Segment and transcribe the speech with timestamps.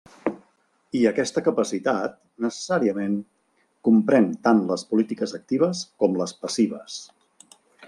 [0.99, 2.15] I aquesta capacitat,
[2.45, 3.19] necessàriament,
[3.89, 6.99] comprèn tant les polítiques actives com les passives.